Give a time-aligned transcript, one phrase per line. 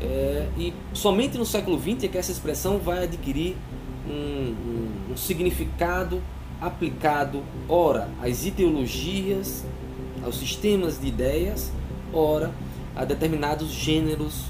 [0.00, 3.56] É, e somente no século XX é que essa expressão vai adquirir
[4.08, 6.22] um, um, um significado
[6.60, 9.64] aplicado, ora, às ideologias,
[10.22, 11.72] aos sistemas de ideias,
[12.12, 12.50] ora,
[12.94, 14.44] a determinados gêneros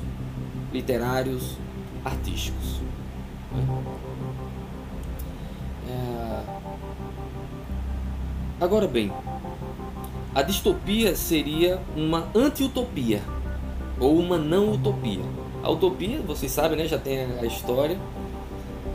[0.73, 1.57] literários,
[2.05, 2.81] artísticos.
[5.89, 6.43] É...
[8.61, 9.13] Agora bem,
[10.35, 13.23] a distopia seria uma anti-utopia
[13.99, 15.23] ou uma não utopia.
[15.63, 17.99] A utopia, vocês sabem, né, já tem a história,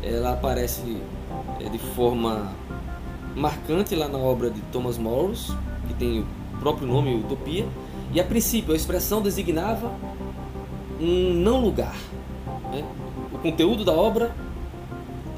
[0.01, 0.97] ela aparece
[1.59, 2.51] é, de forma
[3.35, 5.51] marcante lá na obra de Thomas Morris,
[5.87, 6.25] que tem o
[6.59, 7.67] próprio nome Utopia,
[8.11, 9.91] e a princípio a expressão designava
[10.99, 11.95] um não lugar.
[12.71, 12.83] Né?
[13.31, 14.33] O conteúdo da obra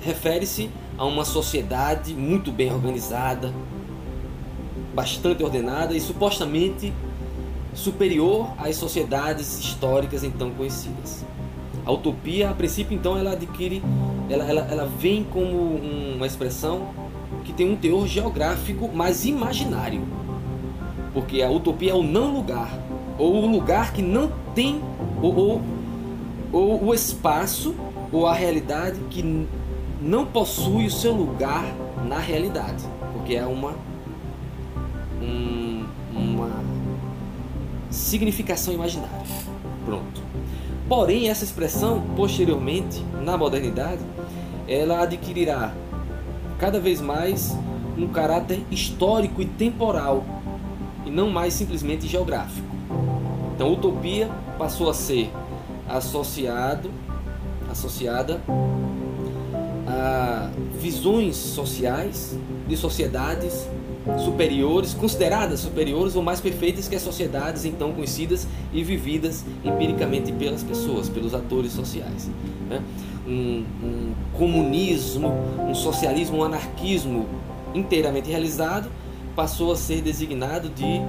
[0.01, 3.53] refere-se a uma sociedade muito bem organizada,
[4.93, 6.93] bastante ordenada e supostamente
[7.77, 11.23] superior às sociedades históricas então conhecidas.
[11.85, 13.81] A utopia, a princípio, então, ela adquire,
[14.29, 15.75] ela, ela, ela vem como
[16.15, 16.89] uma expressão
[17.45, 20.01] que tem um teor geográfico, mas imaginário.
[21.13, 22.69] Porque a utopia é o não lugar,
[23.17, 24.81] ou o lugar que não tem,
[25.21, 25.61] ou, ou,
[26.51, 27.73] ou o espaço,
[28.11, 29.47] ou a realidade que
[30.01, 31.63] não possui o seu lugar
[32.05, 32.83] na realidade.
[33.13, 33.75] Porque é uma,
[38.07, 39.27] significação imaginária.
[39.85, 40.21] Pronto.
[40.87, 44.01] Porém, essa expressão, posteriormente, na modernidade,
[44.67, 45.73] ela adquirirá
[46.57, 47.55] cada vez mais
[47.97, 50.23] um caráter histórico e temporal,
[51.05, 52.67] e não mais simplesmente geográfico.
[53.53, 55.29] Então, utopia passou a ser
[55.89, 56.89] associado,
[57.69, 58.41] associada
[59.85, 60.49] a
[60.79, 63.67] visões sociais de sociedades
[64.23, 70.63] superiores, consideradas superiores ou mais perfeitas que as sociedades então conhecidas e vividas empiricamente pelas
[70.63, 72.29] pessoas, pelos atores sociais.
[72.69, 72.81] Né?
[73.27, 75.33] Um, um comunismo,
[75.67, 77.25] um socialismo, um anarquismo
[77.73, 78.89] inteiramente realizado
[79.35, 81.01] passou a ser designado de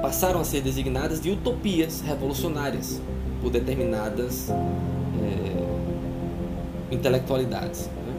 [0.00, 3.00] passaram a ser designadas de utopias revolucionárias
[3.40, 7.86] por determinadas é, intelectualidades.
[7.86, 8.14] Né?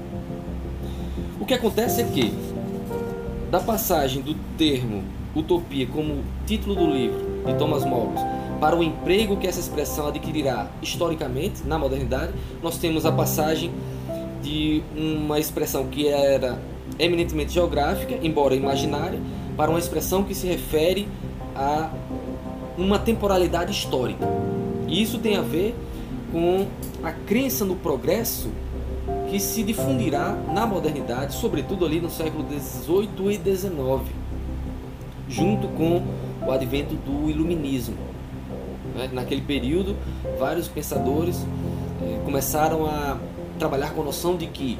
[1.40, 2.34] O que acontece é que
[3.50, 5.04] da passagem do termo
[5.36, 8.22] utopia como título do livro de Thomas Morris
[8.60, 13.72] para o emprego que essa expressão adquirirá historicamente na modernidade, nós temos a passagem
[14.42, 16.60] de uma expressão que era
[16.98, 19.20] eminentemente geográfica, embora imaginária,
[19.56, 21.08] para uma expressão que se refere
[21.56, 21.92] a
[22.78, 24.28] uma temporalidade histórica.
[24.88, 25.76] E isso tem a ver
[26.32, 26.66] com
[27.04, 28.50] a crença no progresso
[29.30, 33.72] que se difundirá na modernidade, sobretudo ali no século XVIII e XIX,
[35.30, 36.04] junto com
[36.46, 37.98] o advento do iluminismo.
[38.96, 39.10] Né?
[39.12, 39.96] Naquele período,
[40.40, 41.46] vários pensadores
[42.02, 43.18] eh, começaram a
[43.60, 44.80] trabalhar com a noção de que,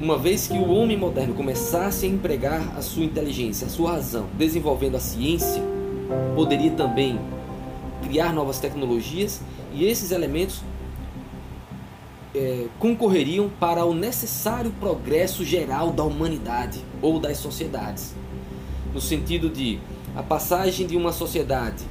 [0.00, 4.26] uma vez que o homem moderno começasse a empregar a sua inteligência, a sua razão,
[4.34, 5.62] desenvolvendo a ciência,
[6.34, 7.18] poderia também
[8.02, 9.40] criar novas tecnologias
[9.74, 10.62] e esses elementos
[12.36, 18.14] é, concorreriam para o necessário progresso geral da humanidade ou das sociedades.
[18.92, 19.78] No sentido de
[20.14, 21.82] a passagem de uma sociedade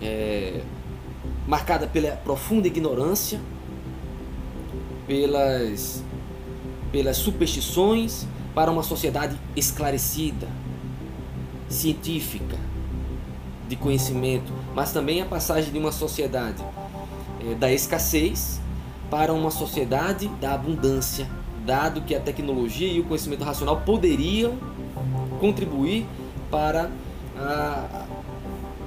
[0.00, 0.60] é,
[1.46, 3.40] marcada pela profunda ignorância,
[5.06, 6.02] pelas,
[6.92, 10.48] pelas superstições, para uma sociedade esclarecida,
[11.68, 12.56] científica,
[13.68, 16.62] de conhecimento, mas também a passagem de uma sociedade
[17.40, 18.60] é, da escassez
[19.14, 21.28] para uma sociedade da abundância,
[21.64, 24.54] dado que a tecnologia e o conhecimento racional poderiam
[25.38, 26.04] contribuir
[26.50, 26.90] para,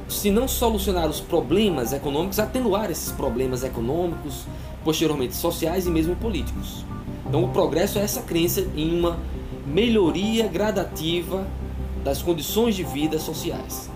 [0.09, 4.43] se não solucionar os problemas econômicos, atenuar esses problemas econômicos,
[4.83, 6.83] posteriormente sociais e mesmo políticos.
[7.25, 9.17] Então, o progresso é essa crença em uma
[9.65, 11.47] melhoria gradativa
[12.03, 13.89] das condições de vida sociais.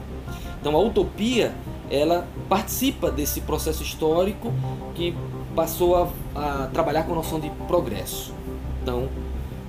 [0.61, 1.53] Então, a utopia
[1.89, 4.53] ela participa desse processo histórico
[4.95, 5.13] que
[5.55, 8.33] passou a, a trabalhar com a noção de progresso.
[8.81, 9.07] Então,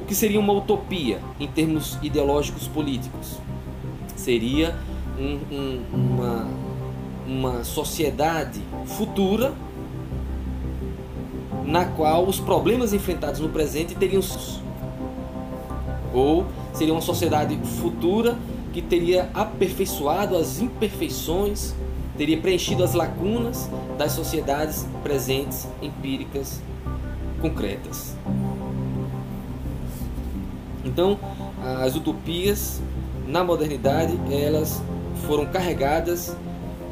[0.00, 3.38] o que seria uma utopia em termos ideológicos políticos?
[4.16, 4.76] Seria
[5.18, 6.48] um, um, uma,
[7.26, 9.52] uma sociedade futura
[11.64, 14.22] na qual os problemas enfrentados no presente teriam
[16.12, 16.44] ou
[16.74, 18.36] seria uma sociedade futura
[18.72, 21.74] que teria aperfeiçoado as imperfeições
[22.16, 23.68] teria preenchido as lacunas
[23.98, 26.60] das sociedades presentes, empíricas,
[27.40, 28.16] concretas.
[30.84, 31.18] Então,
[31.82, 32.80] as utopias
[33.26, 34.82] na modernidade elas
[35.26, 36.36] foram carregadas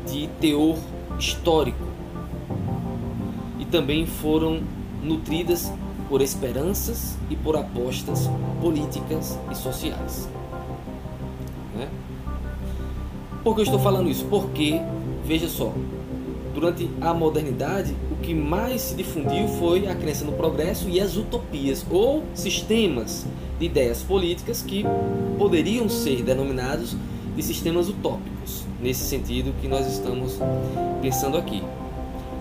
[0.07, 0.79] de teor
[1.19, 1.91] histórico,
[3.71, 4.61] também foram
[5.03, 5.73] nutridas
[6.09, 8.29] por esperanças e por apostas
[8.61, 10.29] políticas e sociais.
[11.75, 11.89] Né?
[13.45, 14.25] Por que eu estou falando isso?
[14.27, 14.81] Porque,
[15.25, 15.73] veja só,
[16.55, 21.17] durante a modernidade, o que mais se difundiu foi a crença no progresso e as
[21.17, 23.27] utopias, ou sistemas
[23.59, 24.85] de ideias políticas que
[25.39, 26.97] poderiam ser denominados
[27.37, 30.39] de sistemas utópicos, nesse sentido que nós estamos
[31.01, 31.63] pensando aqui.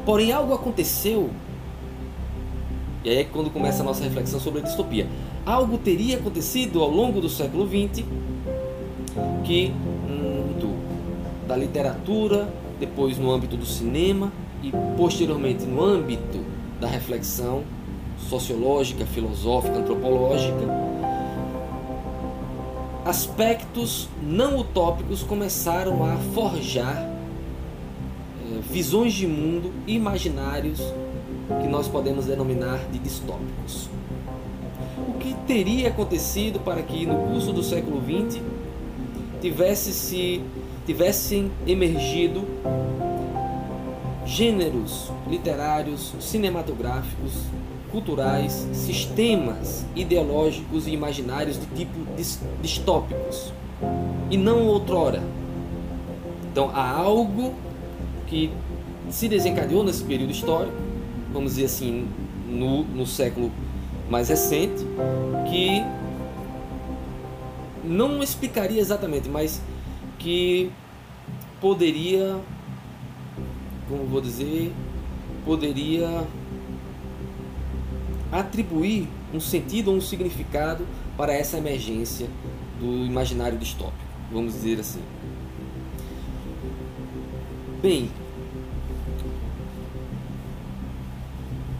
[0.05, 1.29] Porém, algo aconteceu
[3.03, 5.07] e aí é quando começa a nossa reflexão sobre a distopia.
[5.45, 8.03] Algo teria acontecido ao longo do século XX
[9.45, 9.73] que
[11.49, 12.47] da literatura,
[12.79, 14.31] depois no âmbito do cinema
[14.63, 16.39] e posteriormente no âmbito
[16.79, 17.63] da reflexão
[18.29, 20.89] sociológica, filosófica, antropológica,
[23.05, 30.79] aspectos não utópicos começaram a forjar é, visões de mundo imaginários
[31.61, 33.89] que nós podemos denominar de distópicos.
[35.07, 38.41] O que teria acontecido para que no curso do século XX
[39.41, 40.43] tivesse se
[40.89, 42.47] tivessem emergido
[44.25, 47.43] gêneros literários, cinematográficos,
[47.91, 51.93] culturais, sistemas ideológicos e imaginários de tipo
[52.59, 53.53] distópicos
[54.31, 55.21] e não outrora.
[56.51, 57.53] Então há algo
[58.25, 58.49] que
[59.11, 60.89] se desencadeou nesse período histórico
[61.31, 62.07] vamos dizer assim,
[62.47, 63.51] no, no século
[64.09, 64.83] mais recente,
[65.51, 65.83] que
[67.83, 69.61] não explicaria exatamente, mas
[70.19, 70.71] que
[71.59, 72.39] poderia,
[73.87, 74.71] como vou dizer,
[75.43, 76.27] poderia
[78.31, 80.85] atribuir um sentido ou um significado
[81.17, 82.27] para essa emergência
[82.79, 83.97] do imaginário distópico,
[84.31, 85.01] vamos dizer assim.
[87.81, 88.11] Bem,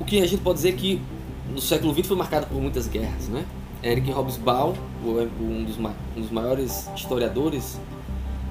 [0.10, 1.00] que a gente pode dizer que
[1.54, 3.46] no século XX foi marcado por muitas guerras, né?
[3.84, 4.74] Eric Hobsbawm,
[5.06, 5.66] um
[6.18, 7.80] um dos maiores historiadores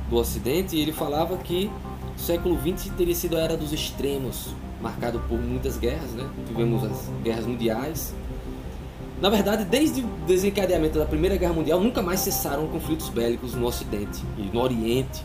[0.09, 1.71] do Ocidente, ele falava que
[2.17, 6.29] o século XX teria sido a era dos extremos, marcado por muitas guerras, né?
[6.47, 8.15] Tivemos as guerras mundiais.
[9.21, 13.67] Na verdade, desde o desencadeamento da Primeira Guerra Mundial, nunca mais cessaram conflitos bélicos no
[13.67, 15.25] Ocidente e no Oriente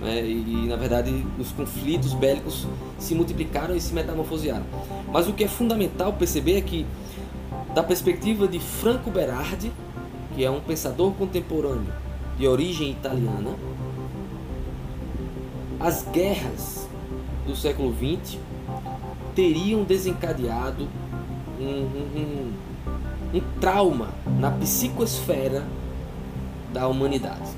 [0.00, 0.24] né?
[0.26, 2.66] E, na verdade os conflitos bélicos
[2.98, 4.64] se multiplicaram e se metamorfosearam.
[5.12, 6.86] Mas o que é fundamental perceber é que,
[7.74, 9.70] da perspectiva de Franco Berardi,
[10.34, 11.92] que é um pensador contemporâneo
[12.38, 13.50] de origem italiana,
[15.80, 16.86] as guerras
[17.46, 18.38] do século XX
[19.34, 20.86] teriam desencadeado
[21.58, 22.52] um, um, um,
[23.34, 25.64] um trauma na psicosfera
[26.72, 27.50] da humanidade.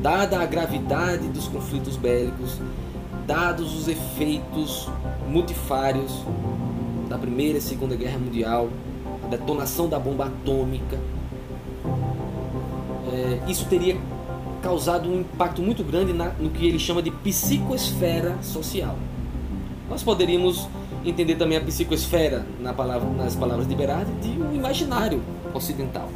[0.00, 2.58] Dada a gravidade dos conflitos bélicos,
[3.26, 4.88] dados os efeitos
[5.28, 6.12] multifários
[7.08, 8.68] da Primeira e Segunda Guerra Mundial,
[9.24, 10.98] a detonação da bomba atômica,
[13.12, 13.96] é, isso teria
[14.64, 18.96] causado um impacto muito grande na, no que ele chama de psicosfera social.
[19.90, 20.66] Nós poderíamos
[21.04, 25.20] entender também a psicosfera na palavra, nas palavras de Berardi de um imaginário
[25.52, 26.08] ocidental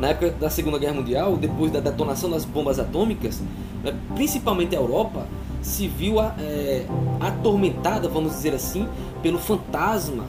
[0.00, 3.40] na época da Segunda Guerra Mundial, depois da detonação das bombas atômicas,
[3.82, 5.26] né, principalmente a Europa,
[5.62, 6.86] se viu é,
[7.20, 8.86] atormentada, vamos dizer assim,
[9.22, 10.24] pelo fantasma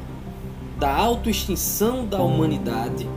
[0.79, 3.07] da autoextinção da humanidade,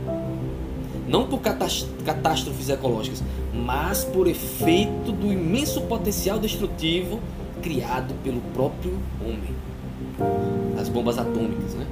[1.07, 7.19] não por catástrofes ecológicas, mas por efeito do imenso potencial destrutivo
[7.61, 9.55] criado pelo próprio homem,
[10.79, 11.85] as bombas atômicas, né?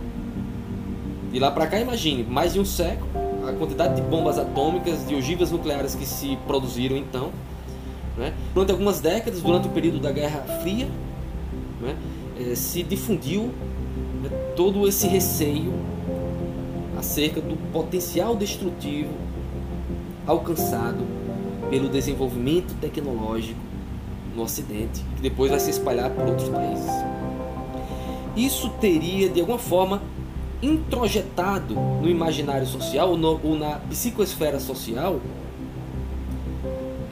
[1.32, 3.10] De lá para cá, imagine, mais de um século
[3.48, 7.32] a quantidade de bombas atômicas, de ogivas nucleares que se produziram então.
[8.18, 8.34] Né?
[8.54, 10.88] Durante algumas décadas, durante o período da Guerra Fria,
[11.82, 11.96] né?
[12.40, 13.52] eh, se difundiu
[14.22, 15.74] né, todo esse receio
[16.98, 19.14] acerca do potencial destrutivo
[20.28, 21.06] alcançado
[21.70, 23.60] pelo desenvolvimento tecnológico
[24.36, 26.92] no Ocidente, que depois vai se espalhar por outros países.
[28.36, 30.02] Isso teria, de alguma forma,
[30.62, 35.20] introjetado no imaginário social ou, no, ou na psicosfera social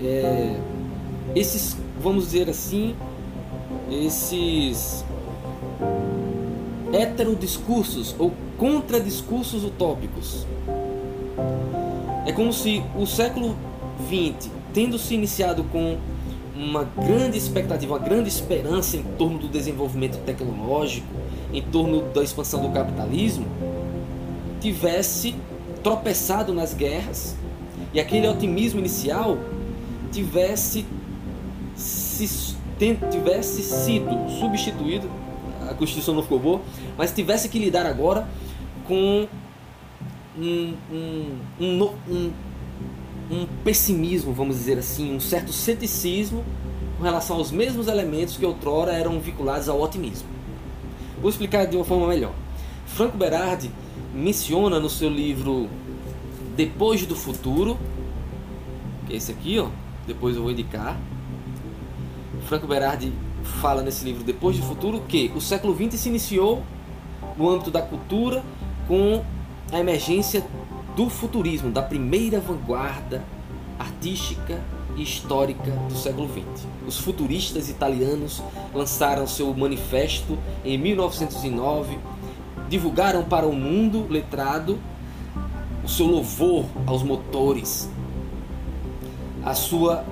[0.01, 0.55] é,
[1.35, 2.95] esses, vamos dizer assim,
[3.89, 5.03] esses
[6.93, 10.45] heterodiscursos ou contradiscursos utópicos.
[12.25, 13.55] É como se o século
[14.07, 15.97] XX, tendo se iniciado com
[16.55, 21.07] uma grande expectativa, uma grande esperança em torno do desenvolvimento tecnológico,
[21.53, 23.45] em torno da expansão do capitalismo,
[24.59, 25.35] tivesse
[25.83, 27.35] tropeçado nas guerras
[27.93, 29.37] e aquele otimismo inicial
[30.11, 30.85] tivesse,
[31.75, 32.55] se,
[33.11, 35.09] tivesse sido substituído,
[35.69, 36.61] a Constituição não ficou boa,
[36.97, 38.27] mas tivesse que lidar agora
[38.87, 39.27] com
[40.37, 42.31] um, um, um, um,
[43.29, 46.43] um pessimismo, vamos dizer assim, um certo ceticismo
[46.97, 50.27] com relação aos mesmos elementos que outrora eram vinculados ao otimismo.
[51.21, 52.33] Vou explicar de uma forma melhor.
[52.85, 53.69] Franco Berardi
[54.13, 55.69] menciona no seu livro
[56.55, 57.77] Depois do Futuro,
[59.05, 59.67] que é esse aqui, ó,
[60.05, 60.97] depois eu vou indicar.
[62.45, 63.11] Franco Berardi
[63.61, 66.63] fala nesse livro Depois do Futuro que o século XX se iniciou
[67.37, 68.43] no âmbito da cultura
[68.87, 69.23] com
[69.71, 70.43] a emergência
[70.97, 73.23] do futurismo, da primeira vanguarda
[73.77, 74.59] artística
[74.95, 76.65] e histórica do século XX.
[76.87, 78.41] Os futuristas italianos
[78.73, 81.99] lançaram seu manifesto em 1909,
[82.67, 84.79] divulgaram para o mundo letrado
[85.83, 87.87] o seu louvor aos motores,
[89.45, 90.03] a sua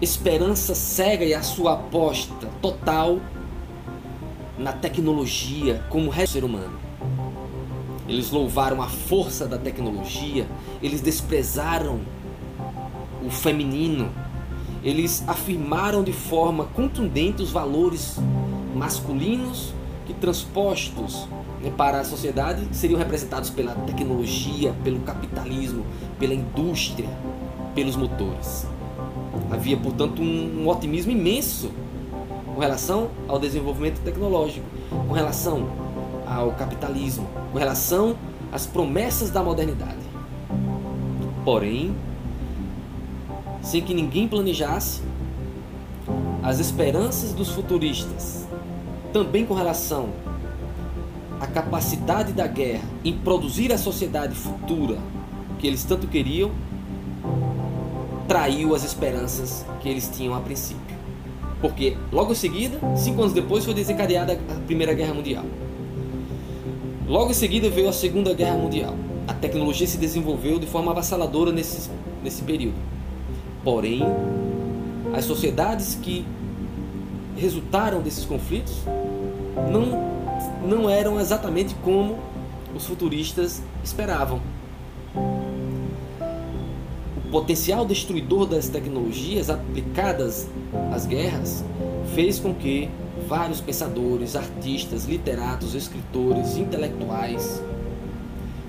[0.00, 3.18] esperança cega e a sua aposta total
[4.56, 6.85] na tecnologia como ser humano.
[8.08, 10.46] Eles louvaram a força da tecnologia,
[10.82, 12.00] eles desprezaram
[13.24, 14.10] o feminino,
[14.82, 18.18] eles afirmaram de forma contundente os valores
[18.74, 19.74] masculinos
[20.06, 21.26] que transpostos
[21.60, 25.84] né, para a sociedade seriam representados pela tecnologia, pelo capitalismo,
[26.18, 27.08] pela indústria,
[27.74, 28.66] pelos motores.
[29.50, 31.70] Havia, portanto, um, um otimismo imenso
[32.54, 34.66] com relação ao desenvolvimento tecnológico,
[35.08, 35.85] com relação
[36.26, 38.16] ao capitalismo, com relação
[38.52, 40.04] às promessas da modernidade.
[41.44, 41.94] Porém,
[43.62, 45.02] sem que ninguém planejasse,
[46.42, 48.46] as esperanças dos futuristas,
[49.12, 50.10] também com relação
[51.40, 54.98] à capacidade da guerra em produzir a sociedade futura
[55.58, 56.50] que eles tanto queriam,
[58.28, 60.96] traiu as esperanças que eles tinham a princípio.
[61.60, 65.44] Porque logo em seguida, cinco anos depois, foi desencadeada a Primeira Guerra Mundial.
[67.06, 68.94] Logo em seguida veio a Segunda Guerra Mundial.
[69.28, 71.90] A tecnologia se desenvolveu de forma avassaladora nesse,
[72.22, 72.76] nesse período.
[73.62, 74.02] Porém,
[75.14, 76.24] as sociedades que
[77.36, 78.74] resultaram desses conflitos
[79.70, 82.18] não, não eram exatamente como
[82.74, 84.40] os futuristas esperavam
[87.30, 90.48] potencial destruidor das tecnologias aplicadas
[90.90, 91.62] às guerras
[92.14, 92.88] fez com que
[93.26, 97.62] vários pensadores, artistas, literatos, escritores, intelectuais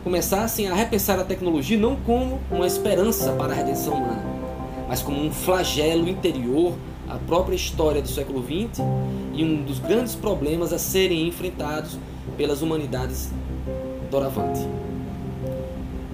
[0.07, 4.23] começassem a repensar a tecnologia não como uma esperança para a redenção humana,
[4.87, 6.73] mas como um flagelo interior
[7.09, 8.81] à própria história do século XX
[9.33, 11.97] e um dos grandes problemas a serem enfrentados
[12.37, 13.29] pelas humanidades
[14.09, 14.61] doravante.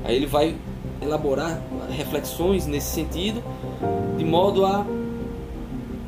[0.04, 0.56] Aí ele vai
[1.00, 1.62] elaborar
[1.96, 3.44] reflexões nesse sentido,
[4.18, 4.84] de modo a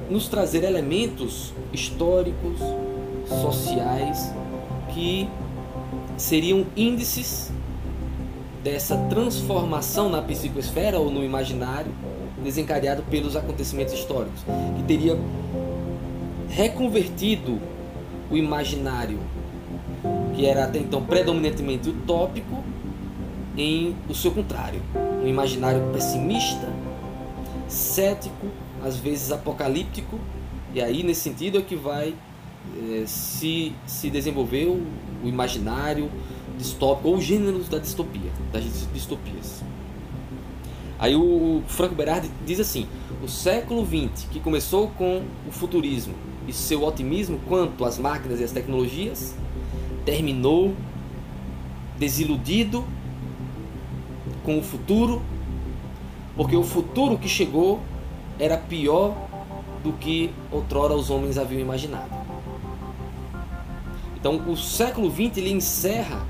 [0.10, 2.60] nos trazer elementos históricos,
[3.42, 4.32] sociais,
[4.94, 5.28] que
[6.18, 7.52] seriam índices
[8.64, 11.92] dessa transformação na psicosfera ou no imaginário
[12.44, 14.42] desencadeado pelos acontecimentos históricos,
[14.78, 15.18] que teria
[16.50, 17.60] reconvertido
[18.30, 19.20] o imaginário
[20.36, 22.64] que era até então predominantemente utópico
[23.58, 24.82] em o seu contrário,
[25.24, 26.68] um imaginário pessimista,
[27.68, 28.48] cético,
[28.86, 30.20] às vezes apocalíptico,
[30.74, 32.13] e aí nesse sentido é que vai
[32.77, 34.86] é, se, se desenvolver o,
[35.24, 36.12] o imaginário
[36.58, 38.63] distópico ou gêneros da distopia, das
[38.94, 39.63] distopias.
[41.00, 42.88] Aí o Franco Berardi diz assim:
[43.24, 46.13] o século XX, que começou com o futurismo
[46.48, 49.36] e seu otimismo quanto às máquinas e às tecnologias,
[50.06, 50.75] terminou
[51.98, 52.86] desiludido
[54.44, 55.22] com o futuro,
[56.36, 57.82] porque o futuro que chegou
[58.39, 59.15] era pior
[59.84, 62.10] do que outrora os homens haviam imaginado.
[64.18, 66.25] Então, o século XX ele encerra,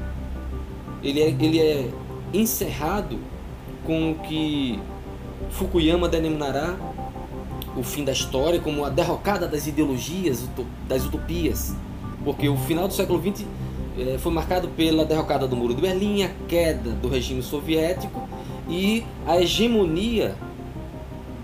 [1.02, 1.90] ele é, ele é
[2.34, 3.18] encerrado
[3.86, 4.80] com o que
[5.52, 6.76] Fukuyama denominará
[7.78, 10.44] o fim da história, como a derrocada das ideologias,
[10.88, 11.76] das utopias,
[12.24, 13.46] porque o final do século XX
[13.98, 18.28] é, foi marcado pela derrocada do Muro de Berlim, a queda do regime soviético
[18.68, 20.36] e a hegemonia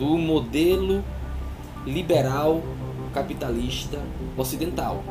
[0.01, 1.03] do modelo
[1.86, 2.63] liberal
[3.13, 4.00] capitalista
[4.36, 5.03] ocidental.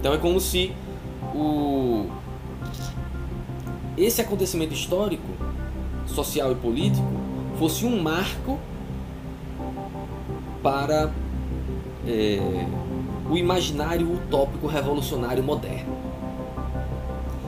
[0.00, 0.72] Então é como se
[1.32, 2.06] o
[3.96, 5.28] esse acontecimento histórico,
[6.04, 7.06] social e político
[7.56, 8.58] fosse um marco
[10.60, 11.12] para
[12.04, 12.66] é,
[13.30, 15.94] o imaginário utópico revolucionário moderno.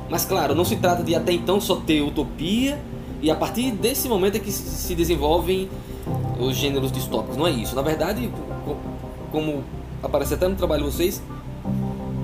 [0.08, 2.80] Mas claro, não se trata de até então só ter utopia
[3.20, 5.68] e a partir desse momento é que se desenvolvem
[6.38, 7.36] os gêneros distópicos.
[7.36, 7.74] Não é isso.
[7.74, 8.30] Na verdade,
[9.30, 9.64] como
[10.02, 11.22] aparece até no trabalho de vocês,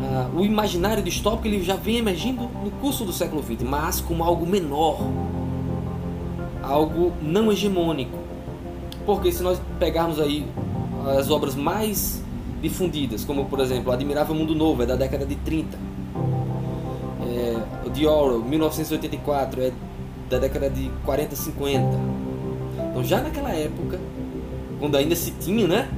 [0.02, 4.22] ah, o imaginário distópico ele já vem emergindo no curso do século XX, mas como
[4.24, 4.98] algo menor,
[6.62, 8.18] algo não hegemônico.
[9.06, 10.46] Porque se nós pegarmos aí
[11.18, 12.22] as obras mais
[12.60, 15.76] difundidas, como por exemplo Admirável Mundo Novo, é da década de 30,
[17.26, 19.72] é, o de Orwell, 1984, é
[20.28, 22.31] da década de 40, 50.
[22.92, 23.98] Então já naquela época,
[24.78, 25.88] quando ainda se tinha, né,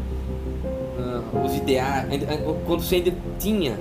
[0.96, 2.06] uh, os ideais,
[2.64, 3.76] quando se ainda tinha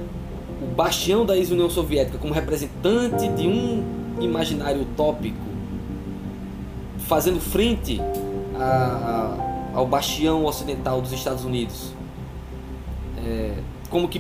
[0.59, 3.83] o bastião da ex-União Soviética como representante de um
[4.19, 5.37] imaginário utópico,
[7.07, 8.01] fazendo frente
[8.55, 9.37] a,
[9.73, 11.93] a, ao bastião ocidental dos Estados Unidos,
[13.23, 13.53] é,
[13.91, 14.19] como que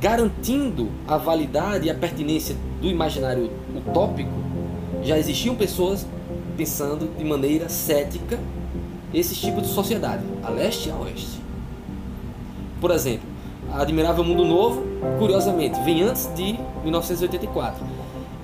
[0.00, 4.32] garantindo a validade e a pertinência do imaginário utópico,
[5.02, 6.06] já existiam pessoas
[6.56, 8.38] pensando de maneira cética
[9.12, 11.40] esses tipos de sociedade, a leste e a oeste.
[12.80, 13.28] Por exemplo,
[13.72, 14.82] Admirável Mundo Novo,
[15.18, 17.84] curiosamente, vem antes de 1984.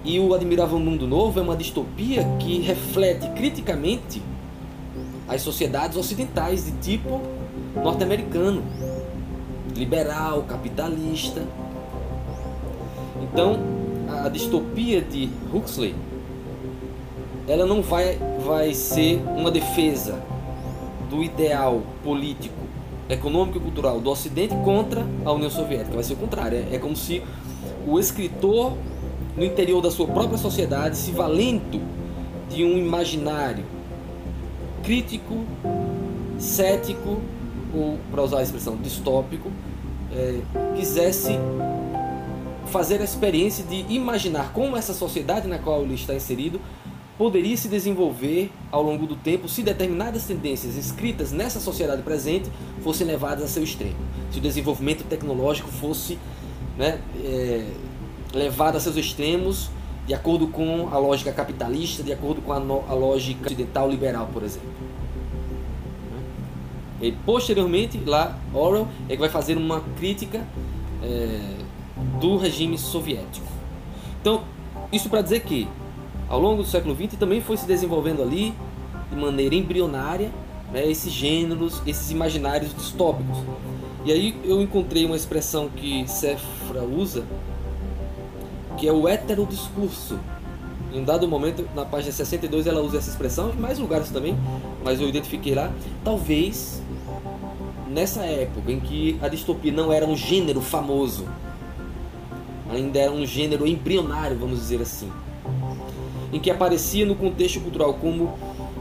[0.05, 4.23] E o Admirável Mundo Novo é uma distopia que reflete criticamente
[5.29, 7.21] as sociedades ocidentais de tipo
[7.77, 8.63] norte-americano,
[9.77, 11.43] liberal, capitalista.
[13.23, 13.61] Então,
[14.25, 15.95] a distopia de Huxley,
[17.51, 18.17] ela não vai,
[18.47, 20.23] vai ser uma defesa
[21.11, 22.55] do ideal político,
[23.09, 25.93] econômico e cultural do Ocidente contra a União Soviética.
[25.93, 26.65] Vai ser o contrário.
[26.71, 27.21] É, é como se
[27.85, 28.75] o escritor,
[29.37, 31.83] no interior da sua própria sociedade, se valendo
[32.49, 33.65] de um imaginário
[34.85, 35.45] crítico,
[36.39, 37.21] cético,
[37.75, 39.51] ou, para usar a expressão, distópico,
[40.15, 40.41] é,
[40.77, 41.33] quisesse
[42.67, 46.61] fazer a experiência de imaginar como essa sociedade na qual ele está inserido
[47.21, 52.51] poderia se desenvolver ao longo do tempo se determinadas tendências inscritas nessa sociedade presente
[52.83, 53.99] fossem levadas a seu extremo.
[54.33, 56.19] Se o desenvolvimento tecnológico fosse
[56.79, 57.67] né, é,
[58.33, 59.69] levado a seus extremos
[60.07, 64.31] de acordo com a lógica capitalista, de acordo com a, no, a lógica ocidental liberal,
[64.33, 64.71] por exemplo.
[67.03, 70.43] E posteriormente, lá, Orwell é que vai fazer uma crítica
[71.03, 71.39] é,
[72.19, 73.47] do regime soviético.
[74.23, 74.43] Então,
[74.91, 75.69] isso para dizer que,
[76.31, 78.55] ao longo do século XX, também foi se desenvolvendo ali,
[79.11, 80.31] de maneira embrionária,
[80.73, 83.37] né, esses gêneros, esses imaginários distópicos.
[84.05, 87.25] E aí eu encontrei uma expressão que Sefra usa,
[88.79, 90.21] que é o heterodiscurso.
[90.95, 94.39] Em um dado momento, na página 62, ela usa essa expressão, em mais lugares também,
[94.85, 95.73] mas eu identifiquei lá.
[96.05, 96.81] Talvez
[97.89, 101.27] nessa época em que a distopia não era um gênero famoso,
[102.71, 105.11] ainda era um gênero embrionário, vamos dizer assim,
[106.33, 108.35] em que aparecia no contexto cultural como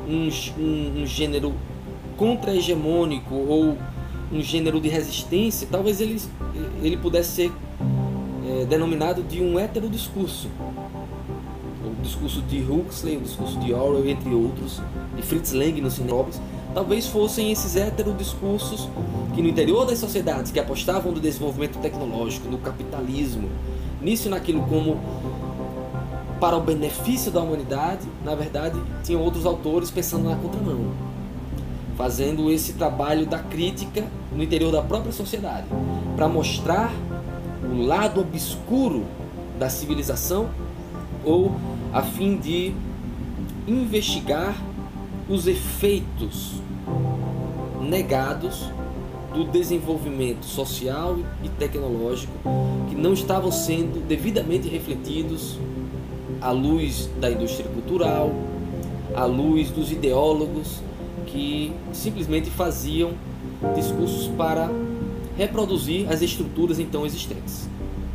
[0.08, 1.54] um, um, um gênero
[2.18, 3.78] contra-hegemônico ou
[4.32, 6.22] um gênero de resistência, talvez ele,
[6.82, 7.52] ele pudesse ser
[8.48, 10.50] é, denominado de um heterodiscurso.
[11.84, 14.82] O discurso de Huxley, o discurso de Orwell, entre outros,
[15.16, 16.26] de Fritz Lang no cinema
[16.74, 18.88] talvez fossem esses heterodiscursos
[19.34, 23.50] que no interior das sociedades que apostavam no desenvolvimento tecnológico, no capitalismo,
[24.02, 24.98] nisso e naquilo como
[26.40, 30.92] para o benefício da humanidade, na verdade, tinham outros autores pensando na contramão,
[31.98, 35.68] fazendo esse trabalho da crítica no interior da própria sociedade,
[36.16, 36.92] para mostrar
[37.64, 39.06] o lado obscuro
[39.60, 40.50] da civilização
[41.26, 41.52] ou
[41.92, 42.74] a fim de
[43.68, 44.56] investigar
[45.28, 46.54] os efeitos
[47.82, 48.70] negados
[49.34, 52.34] do desenvolvimento social e tecnológico
[52.90, 55.60] que não estavam sendo devidamente refletidos
[56.42, 58.32] à luz da indústria cultural,
[59.16, 60.82] à luz dos ideólogos
[61.26, 63.12] que simplesmente faziam
[63.76, 64.70] discursos para
[65.38, 67.68] reproduzir as estruturas então existentes.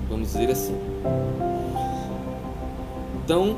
[0.09, 0.75] Vamos dizer assim.
[3.25, 3.57] Então,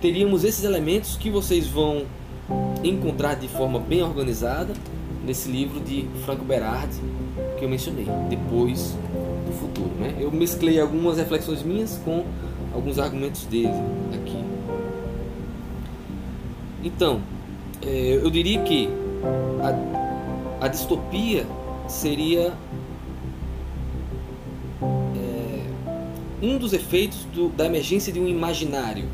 [0.00, 2.04] teríamos esses elementos que vocês vão
[2.82, 4.72] encontrar de forma bem organizada
[5.24, 7.00] nesse livro de Franco Berardi
[7.58, 8.96] que eu mencionei, Depois
[9.46, 9.90] do Futuro.
[9.98, 10.16] Né?
[10.18, 12.24] Eu mesclei algumas reflexões minhas com
[12.72, 13.72] alguns argumentos dele
[14.14, 14.44] aqui.
[16.82, 17.20] Então,
[17.82, 18.88] é, eu diria que
[20.60, 21.46] a, a distopia
[21.88, 22.52] seria
[24.82, 25.62] é,
[26.42, 29.04] um dos efeitos do, da emergência de um imaginário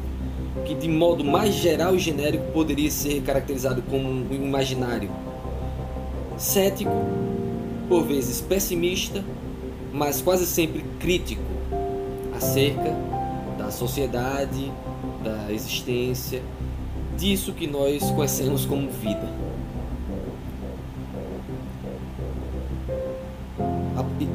[0.65, 5.11] que de modo mais geral e genérico poderia ser caracterizado como um imaginário
[6.37, 6.91] cético,
[7.89, 9.25] por vezes pessimista,
[9.93, 11.43] mas quase sempre crítico
[12.35, 13.16] acerca
[13.57, 14.73] da sociedade,
[15.23, 16.43] da existência,
[17.17, 19.47] disso que nós conhecemos como vida.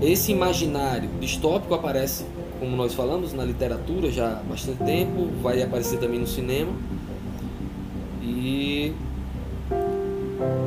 [0.02, 2.26] esse imaginário distópico aparece,
[2.60, 6.72] como nós falamos, na literatura já há bastante tempo, vai aparecer também no cinema.
[8.22, 8.94] E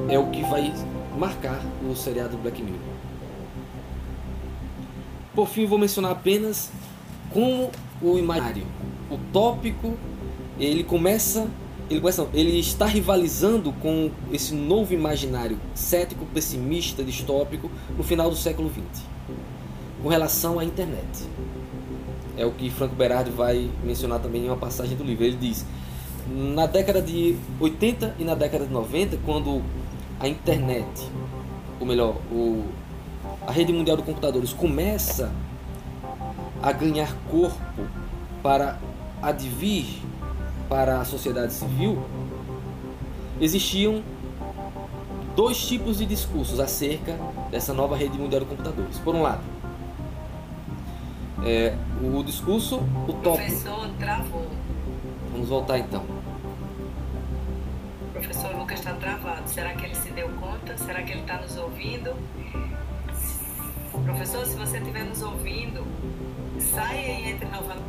[0.09, 0.73] é o que vai
[1.19, 2.79] marcar o seriado Black Mirror.
[5.35, 6.71] Por fim, vou mencionar apenas
[7.35, 7.69] como
[8.01, 8.65] o imaginário,
[9.11, 9.95] o tópico,
[10.59, 11.49] ele começa,
[11.91, 18.37] ele começa, ele está rivalizando com esse novo imaginário cético, pessimista, distópico no final do
[18.37, 19.03] século XX,
[20.01, 21.25] com relação à internet.
[22.37, 25.25] É o que Franco Berardi vai mencionar também em uma passagem do livro.
[25.25, 25.67] Ele diz:
[26.29, 29.61] na década de 80 e na década de 90, quando
[30.21, 30.87] a internet,
[31.81, 32.65] ou melhor, o,
[33.47, 35.33] a rede mundial de computadores começa
[36.65, 37.87] a ganhar corpo
[38.43, 38.79] para
[39.21, 39.85] advir
[40.67, 42.03] para a sociedade civil,
[43.39, 44.03] existiam
[45.37, 47.19] dois tipos de discursos acerca
[47.51, 48.99] dessa nova rede mundial de computadores.
[48.99, 49.43] Por um lado,
[51.45, 53.45] é, o discurso utópico.
[53.45, 54.49] Professor, travou.
[55.33, 56.03] Vamos voltar então.
[58.09, 59.47] O professor Lucas está travado.
[59.51, 60.79] Será que ele se deu conta?
[60.79, 62.15] Será que ele está nos ouvindo?
[64.03, 65.85] Professor, se você estiver nos ouvindo,
[66.65, 67.85] saia e entre novamente.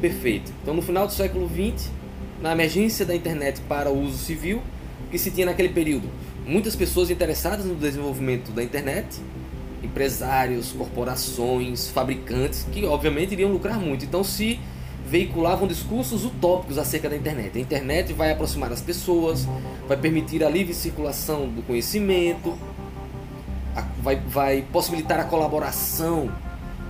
[0.00, 0.52] Perfeito.
[0.62, 1.90] Então, no final do século XX,
[2.42, 4.62] na emergência da internet para o uso civil,
[5.10, 6.10] que se tinha naquele período
[6.46, 9.06] muitas pessoas interessadas no desenvolvimento da internet,
[9.84, 14.04] empresários, corporações, fabricantes, que obviamente iriam lucrar muito.
[14.04, 14.58] Então, se
[15.06, 17.58] veiculavam discursos utópicos acerca da internet.
[17.58, 19.46] A internet vai aproximar as pessoas,
[19.86, 22.56] vai permitir a livre circulação do conhecimento,
[24.02, 26.30] vai, vai possibilitar a colaboração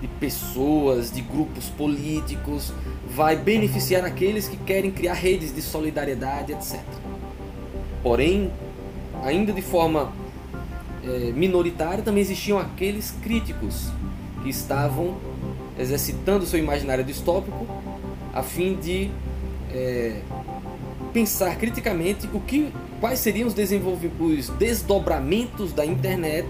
[0.00, 2.72] de pessoas, de grupos políticos,
[3.08, 6.80] vai beneficiar aqueles que querem criar redes de solidariedade, etc.
[8.02, 8.52] Porém,
[9.22, 10.12] ainda de forma
[11.04, 13.90] é, minoritária, também existiam aqueles críticos
[14.42, 15.16] que estavam
[15.78, 17.66] exercitando seu imaginário distópico
[18.32, 19.10] a fim de
[19.72, 20.20] é,
[21.12, 26.48] pensar criticamente o que, quais seriam os, os desdobramentos da internet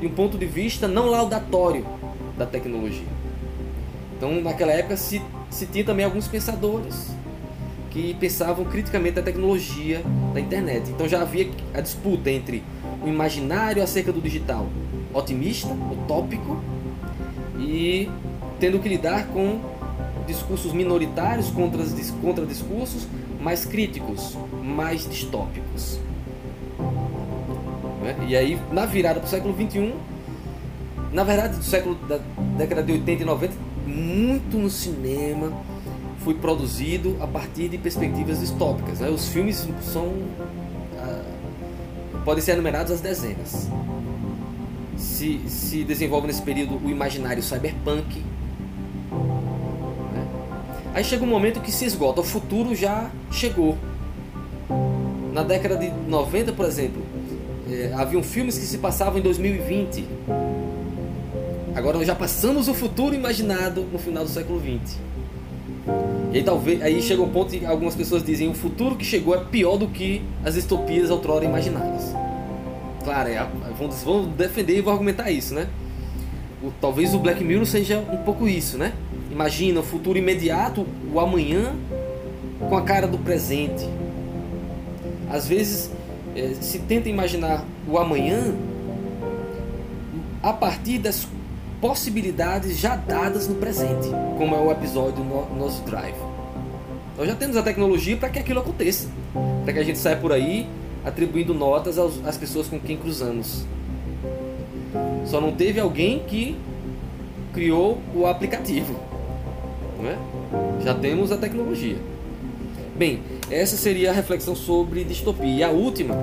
[0.00, 1.84] de um ponto de vista não laudatório
[2.36, 3.06] da tecnologia.
[4.16, 7.14] Então, naquela época se, se tinha também alguns pensadores
[7.94, 10.02] que pensavam criticamente a tecnologia
[10.34, 10.90] da internet.
[10.90, 12.60] Então já havia a disputa entre
[13.04, 14.66] o imaginário acerca do digital
[15.12, 16.58] otimista, utópico,
[17.58, 18.10] e
[18.58, 19.60] tendo que lidar com
[20.26, 21.82] discursos minoritários contra,
[22.20, 23.06] contra discursos
[23.40, 26.00] mais críticos, mais distópicos.
[28.02, 28.16] Né?
[28.28, 29.94] E aí, na virada para o século XXI,
[31.12, 32.18] na verdade, do século da
[32.56, 33.54] década de 80 e 90,
[33.86, 35.52] muito no cinema
[36.18, 39.00] foi produzido a partir de perspectivas distópicas.
[39.00, 39.10] Né?
[39.10, 40.12] Os filmes são
[42.24, 43.68] podem ser enumerados às dezenas.
[44.96, 48.22] Se, se desenvolve nesse período o imaginário cyberpunk.
[50.12, 50.26] Né?
[50.94, 53.76] Aí chega um momento que se esgota, o futuro já chegou.
[55.32, 57.02] Na década de 90, por exemplo,
[57.68, 60.04] eh, haviam filmes que se passavam em 2020
[61.74, 64.96] Agora nós já passamos o futuro imaginado no final do século XX.
[66.34, 69.36] E aí talvez aí chega um ponto que algumas pessoas dizem o futuro que chegou
[69.36, 72.12] é pior do que as distopias outrora imaginadas.
[73.04, 73.46] Claro, é,
[73.78, 75.68] vamos, vamos defender e vou argumentar isso, né?
[76.60, 78.94] O, talvez o Black Mirror seja um pouco isso, né?
[79.30, 81.72] Imagina o futuro imediato, o amanhã
[82.58, 83.88] com a cara do presente.
[85.30, 85.92] Às vezes
[86.34, 88.56] é, se tenta imaginar o amanhã
[90.42, 91.28] a partir das
[91.84, 96.16] possibilidades já dadas no presente, como é o episódio no nosso Drive.
[97.14, 99.06] Nós já temos a tecnologia para que aquilo aconteça,
[99.64, 100.66] para que a gente saia por aí
[101.04, 103.66] atribuindo notas aos, às pessoas com quem cruzamos.
[105.26, 106.56] Só não teve alguém que
[107.52, 108.98] criou o aplicativo.
[110.00, 110.16] Não é?
[110.82, 111.98] Já temos a tecnologia.
[112.96, 113.20] Bem,
[113.50, 115.54] essa seria a reflexão sobre distopia.
[115.54, 116.14] E a última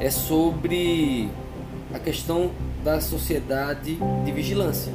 [0.00, 1.28] é sobre
[1.92, 2.50] a questão
[2.86, 4.92] da sociedade de vigilância,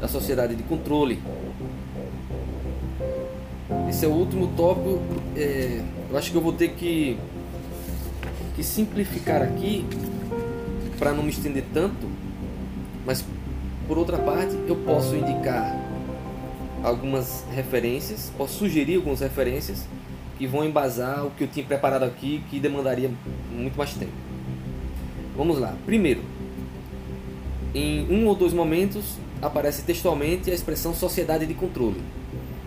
[0.00, 1.22] da sociedade de controle.
[3.88, 5.00] Esse é o último tópico.
[5.36, 5.80] É,
[6.10, 7.16] eu acho que eu vou ter que,
[8.56, 9.86] que simplificar aqui
[10.98, 12.10] para não me estender tanto,
[13.06, 13.24] mas
[13.86, 15.76] por outra parte eu posso indicar
[16.82, 19.86] algumas referências, posso sugerir algumas referências
[20.36, 23.08] que vão embasar o que eu tinha preparado aqui, que demandaria
[23.52, 24.10] muito mais tempo.
[25.36, 25.76] Vamos lá.
[25.86, 26.37] Primeiro,
[27.78, 32.02] em um ou dois momentos aparece textualmente a expressão sociedade de controle.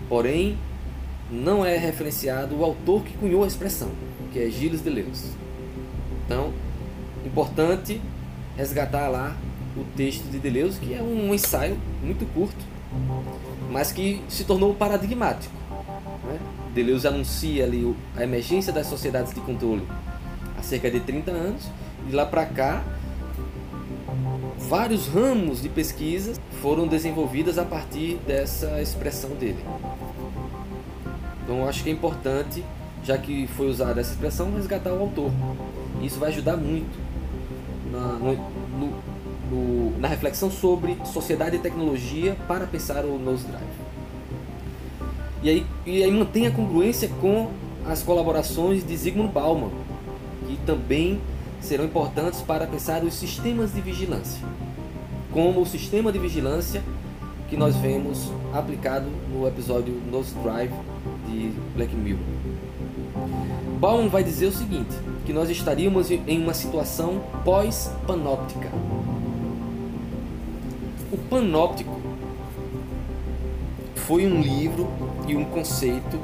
[0.07, 0.57] Porém,
[1.29, 3.89] não é referenciado o autor que cunhou a expressão,
[4.31, 5.31] que é Gilles Deleuze.
[6.25, 6.53] Então,
[7.25, 8.01] importante
[8.55, 9.35] resgatar lá
[9.75, 12.63] o texto de Deleuze, que é um ensaio muito curto,
[13.69, 15.53] mas que se tornou paradigmático.
[16.25, 16.39] Né?
[16.73, 19.85] Deleuze anuncia ali a emergência das sociedades de controle
[20.57, 21.63] há cerca de 30 anos,
[22.09, 22.83] e lá para cá
[24.71, 26.31] vários ramos de pesquisa
[26.61, 29.59] foram desenvolvidas a partir dessa expressão dele.
[31.43, 32.63] Então acho que é importante,
[33.03, 35.29] já que foi usada essa expressão, resgatar o autor.
[36.01, 36.97] Isso vai ajudar muito
[37.91, 38.33] na, no,
[38.79, 38.93] no,
[39.51, 43.65] no, na reflexão sobre sociedade e tecnologia para pensar o Nose Drive.
[45.43, 47.51] E aí, e aí mantém a congruência com
[47.85, 49.71] as colaborações de Zygmunt Bauman,
[50.47, 51.19] que também
[51.61, 54.45] serão importantes para pensar os sistemas de vigilância,
[55.31, 56.83] como o sistema de vigilância
[57.49, 60.73] que nós vemos aplicado no episódio Nose Drive
[61.27, 62.19] de Black Mirror.
[63.79, 64.95] Baum vai dizer o seguinte,
[65.25, 68.69] que nós estaríamos em uma situação pós-panóptica.
[71.11, 71.99] O panóptico
[73.95, 74.87] foi um livro
[75.27, 76.19] e um conceito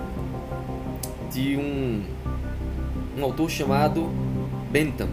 [1.32, 2.04] de um,
[3.18, 4.10] um autor chamado
[4.72, 5.10] Bentham,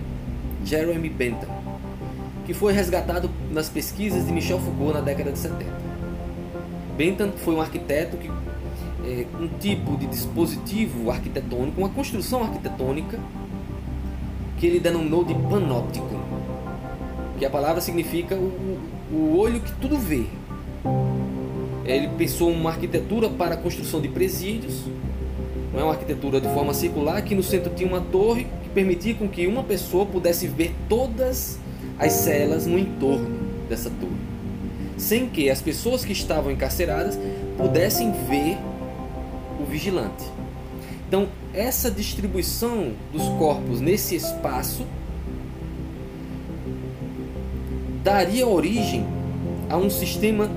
[0.64, 1.48] Jeremy Bentham,
[2.46, 5.64] que foi resgatado nas pesquisas de Michel Foucault na década de 70.
[6.96, 8.30] Bentham foi um arquiteto que
[9.06, 13.18] é, um tipo de dispositivo arquitetônico, uma construção arquitetônica
[14.58, 16.08] que ele denominou de panóptico,
[17.38, 18.78] que a palavra significa o,
[19.12, 20.24] o olho que tudo vê.
[21.84, 24.84] Ele pensou uma arquitetura para a construção de presídios,
[25.72, 29.14] não é uma arquitetura de forma circular, que no centro tinha uma torre que permitia
[29.14, 31.58] com que uma pessoa pudesse ver todas
[31.96, 33.30] as celas no entorno
[33.68, 34.12] dessa torre,
[34.98, 37.16] sem que as pessoas que estavam encarceradas
[37.56, 38.58] pudessem ver
[39.60, 40.24] o vigilante.
[41.06, 44.84] Então, essa distribuição dos corpos nesse espaço
[48.02, 49.06] daria origem
[49.70, 50.50] a um sistema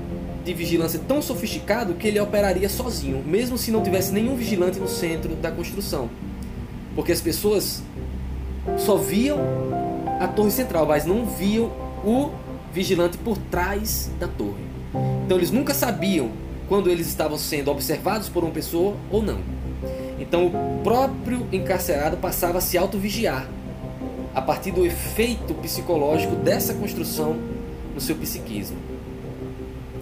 [0.44, 4.88] de vigilância tão sofisticado que ele operaria sozinho, mesmo se não tivesse nenhum vigilante no
[4.88, 6.10] centro da construção.
[6.96, 7.82] Porque as pessoas
[8.76, 9.38] só viam
[10.20, 11.70] a torre central, mas não viam
[12.04, 12.30] o
[12.72, 14.66] vigilante por trás da torre.
[15.24, 16.30] Então eles nunca sabiam
[16.68, 19.38] quando eles estavam sendo observados por uma pessoa ou não.
[20.18, 23.48] Então o próprio encarcerado passava a se auto-vigiar
[24.34, 27.36] a partir do efeito psicológico dessa construção
[27.94, 28.76] no seu psiquismo.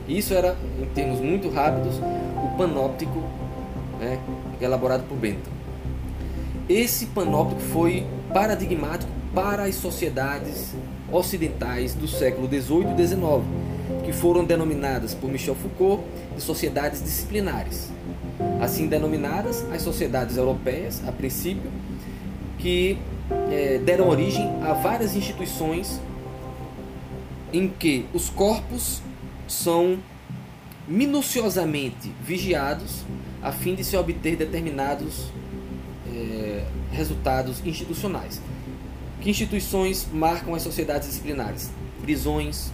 [0.08, 3.22] Isso era, em termos muito rápidos, o panóptico
[3.98, 4.18] né,
[4.60, 5.52] elaborado por Bentham.
[6.68, 10.74] Esse panóptico foi paradigmático para as sociedades
[11.10, 13.22] ocidentais do século XVIII e XIX,
[14.04, 17.90] que foram denominadas por Michel Foucault de sociedades disciplinares.
[18.60, 21.70] Assim denominadas as sociedades europeias, a princípio,
[22.58, 22.98] que
[23.50, 25.98] é, deram origem a várias instituições
[27.54, 29.00] em que os corpos
[29.48, 29.98] são
[30.86, 33.02] minuciosamente vigiados
[33.42, 35.30] a fim de se obter determinados
[36.96, 38.40] resultados institucionais.
[39.20, 41.70] Que instituições marcam as sociedades disciplinares?
[42.02, 42.70] Prisões,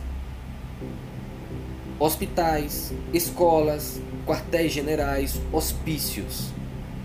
[1.98, 6.50] hospitais, escolas, quartéis generais, hospícios.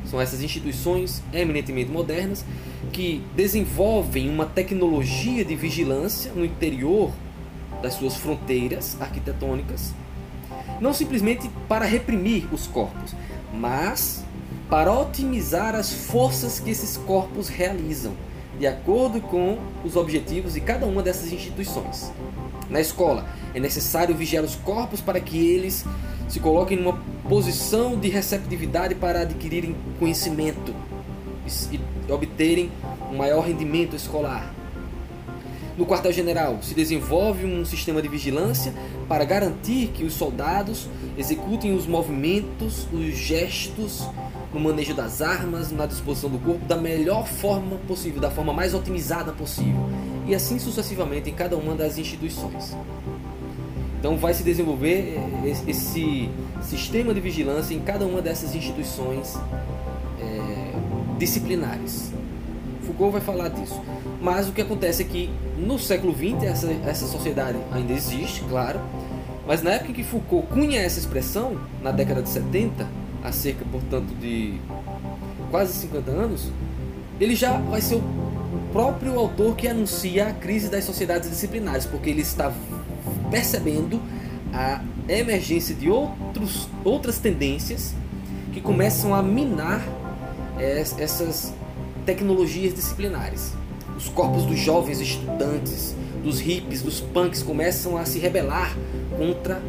[0.06, 2.46] São essas instituições eminentemente modernas
[2.92, 7.12] que desenvolvem uma tecnologia de vigilância no interior
[7.82, 9.94] das suas fronteiras arquitetônicas,
[10.80, 13.14] não simplesmente para reprimir os corpos,
[13.54, 14.26] mas
[14.70, 18.14] para otimizar as forças que esses corpos realizam,
[18.60, 22.12] de acordo com os objetivos de cada uma dessas instituições.
[22.70, 25.86] Na escola, é necessário vigiar os corpos para que eles
[26.28, 27.00] se coloquem numa
[27.30, 30.74] posição de receptividade para adquirirem conhecimento
[31.72, 32.70] e obterem
[33.10, 34.54] um maior rendimento escolar.
[35.78, 38.74] No quartel-general, se desenvolve um sistema de vigilância
[39.08, 44.10] para garantir que os soldados executem os movimentos, os gestos,
[44.54, 48.74] no manejo das armas, na disposição do corpo da melhor forma possível, da forma mais
[48.74, 49.90] otimizada possível,
[50.26, 52.76] e assim sucessivamente em cada uma das instituições.
[54.00, 56.30] Então vai se desenvolver eh, esse
[56.62, 59.36] sistema de vigilância em cada uma dessas instituições
[60.20, 62.12] é, disciplinares.
[62.84, 63.82] Foucault vai falar disso.
[64.22, 68.80] Mas o que acontece é que no século XX essa, essa sociedade ainda existe, claro,
[69.46, 72.88] mas na época que Foucault cunha essa expressão, na década de 70,
[73.24, 74.60] há cerca, portanto, de
[75.52, 76.52] quase 50 anos,
[77.20, 78.04] ele já vai ser o
[78.72, 82.54] próprio autor que anuncia a crise das sociedades disciplinares, porque ele está
[83.32, 84.02] percebendo
[84.54, 87.94] a emergência de outros, outras tendências
[88.54, 89.84] que começam a minar
[90.60, 91.54] essas
[92.06, 93.54] tecnologias disciplinares.
[93.96, 98.76] Os corpos dos jovens estudantes, dos hippies, dos punks começam a se rebelar
[99.18, 99.62] contra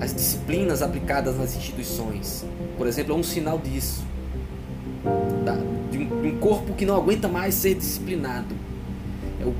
[0.00, 2.44] as disciplinas aplicadas nas instituições.
[2.76, 4.04] Por exemplo, é um sinal disso.
[5.90, 8.54] De um corpo que não aguenta mais ser disciplinado.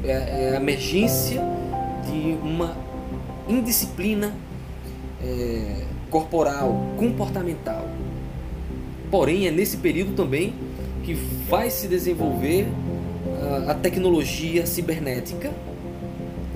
[0.05, 1.41] É, é, é a emergência
[2.07, 2.77] de uma
[3.49, 4.35] indisciplina
[5.23, 7.89] é, corporal, comportamental.
[9.11, 10.55] Porém, é nesse período também
[11.05, 11.15] que
[11.49, 12.67] vai se desenvolver
[13.67, 15.51] a, a tecnologia cibernética,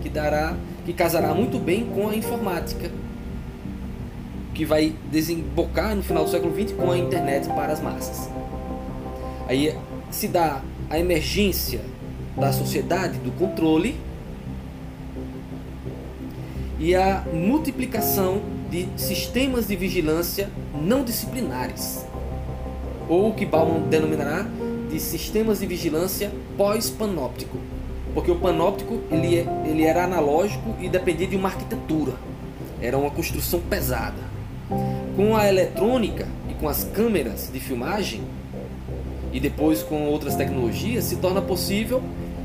[0.02, 2.92] que dará, que casará muito bem com a informática,
[4.54, 8.30] que vai desembocar no final do século XX com a internet para as massas.
[9.48, 9.76] Aí
[10.12, 11.80] se dá a emergência
[12.36, 13.96] da sociedade do controle
[16.78, 20.48] e a multiplicação de sistemas de vigilância
[20.80, 22.06] não disciplinares,
[23.08, 24.46] ou o que Bauman denominará
[24.88, 27.58] de sistemas de vigilância pós-panóptico,
[28.16, 32.14] porque o panóptico ele, é, ele era analógico e dependia de uma arquitetura,
[32.80, 34.16] era uma construção pesada.
[35.14, 38.22] Com a eletrônica e com as câmeras de filmagem,
[39.34, 42.02] e depois com outras tecnologias, se torna possível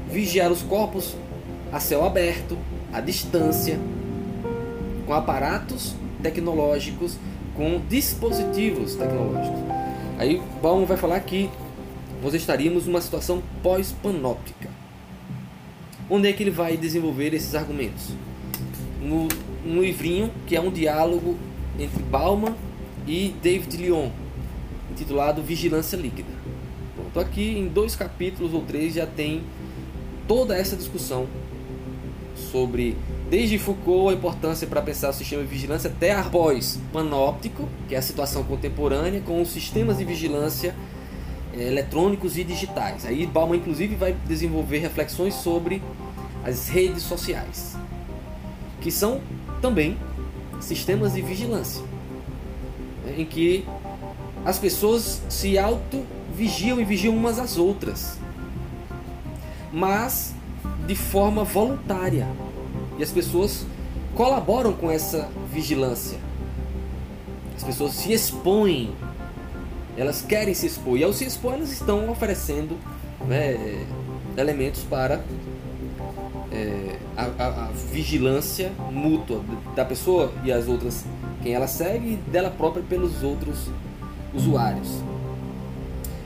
[0.09, 1.15] vigiar os corpos
[1.71, 2.57] a céu aberto,
[2.91, 3.79] à distância,
[5.07, 7.15] com aparatos tecnológicos,
[7.55, 9.61] com dispositivos tecnológicos.
[10.19, 11.49] Aí Bauman vai falar que
[12.21, 14.70] nós estaríamos numa situação pós-panóptica.
[16.13, 18.09] Onde é que ele vai desenvolver esses argumentos?
[19.01, 19.29] No,
[19.63, 21.37] no livrinho que é um diálogo
[21.79, 22.53] entre Bauman
[23.07, 24.09] e David Lyon,
[24.91, 26.27] intitulado Vigilância Líquida.
[26.97, 29.41] Pronto, aqui em dois capítulos ou três já tem
[30.27, 31.27] toda essa discussão
[32.35, 32.97] sobre
[33.29, 37.97] desde Foucault a importância para pensar o sistema de vigilância até após panóptico, que é
[37.97, 40.75] a situação contemporânea, com os sistemas de vigilância
[41.53, 43.05] eh, eletrônicos e digitais.
[43.05, 45.81] Aí Bauman inclusive vai desenvolver reflexões sobre
[46.43, 47.75] as redes sociais,
[48.79, 49.21] que são
[49.61, 49.97] também
[50.59, 51.83] sistemas de vigilância,
[53.05, 53.65] né, em que
[54.45, 56.03] as pessoas se auto
[56.35, 58.17] vigiam e vigiam umas às outras,
[59.71, 60.33] mas
[60.87, 62.27] de forma voluntária.
[62.97, 63.65] E as pessoas
[64.15, 66.17] colaboram com essa vigilância.
[67.55, 68.93] As pessoas se expõem,
[69.95, 70.97] elas querem se expor.
[70.97, 72.77] E ao se expor, elas estão oferecendo
[73.27, 73.85] né,
[74.35, 75.23] elementos para
[76.51, 79.41] é, a, a, a, vigilância mútua
[79.75, 81.05] da pessoa e as outras,
[81.41, 83.69] quem ela segue, e dela própria pelos outros
[84.33, 84.89] usuários.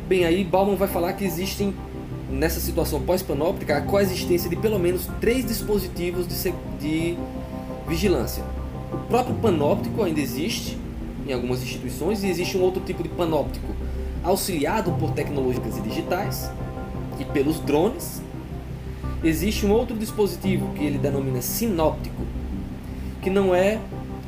[0.07, 1.73] Bem, aí Bauman vai falar que existem
[2.29, 7.17] nessa situação pós-panóptica a coexistência de pelo menos três dispositivos de, de
[7.87, 8.43] vigilância.
[8.91, 10.77] O próprio panóptico ainda existe
[11.27, 13.75] em algumas instituições e existe um outro tipo de panóptico
[14.23, 16.49] auxiliado por tecnologias digitais
[17.19, 18.21] e pelos drones.
[19.25, 22.21] Existe um outro dispositivo que ele denomina sinóptico,
[23.23, 23.79] que não é